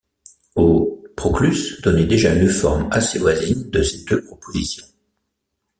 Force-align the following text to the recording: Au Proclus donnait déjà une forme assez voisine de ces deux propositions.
Au 0.55 1.03
Proclus 1.15 1.79
donnait 1.83 2.07
déjà 2.07 2.33
une 2.33 2.49
forme 2.49 2.87
assez 2.89 3.19
voisine 3.19 3.69
de 3.69 3.83
ces 3.83 4.03
deux 4.05 4.23
propositions. 4.25 4.87